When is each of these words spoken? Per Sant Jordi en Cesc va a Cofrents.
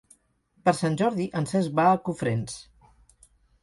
Per 0.69 0.73
Sant 0.77 0.97
Jordi 1.03 1.29
en 1.41 1.47
Cesc 1.53 1.79
va 1.83 1.87
a 1.93 2.03
Cofrents. 2.09 2.61